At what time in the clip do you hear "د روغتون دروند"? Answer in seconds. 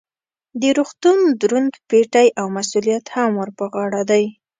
0.61-1.73